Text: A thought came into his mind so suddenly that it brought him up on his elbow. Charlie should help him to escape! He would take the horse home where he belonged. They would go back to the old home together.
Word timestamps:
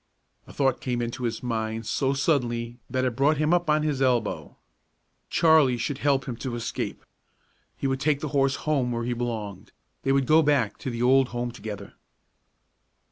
A 0.47 0.51
thought 0.51 0.81
came 0.81 0.99
into 0.99 1.25
his 1.25 1.43
mind 1.43 1.85
so 1.85 2.13
suddenly 2.13 2.79
that 2.89 3.05
it 3.05 3.15
brought 3.15 3.37
him 3.37 3.53
up 3.53 3.69
on 3.69 3.83
his 3.83 4.01
elbow. 4.01 4.57
Charlie 5.29 5.77
should 5.77 5.99
help 5.99 6.25
him 6.27 6.35
to 6.37 6.55
escape! 6.55 7.05
He 7.77 7.85
would 7.85 7.99
take 7.99 8.19
the 8.19 8.29
horse 8.29 8.55
home 8.65 8.91
where 8.91 9.03
he 9.03 9.13
belonged. 9.13 9.71
They 10.01 10.11
would 10.11 10.25
go 10.25 10.41
back 10.41 10.79
to 10.79 10.89
the 10.89 11.03
old 11.03 11.27
home 11.27 11.51
together. 11.51 11.93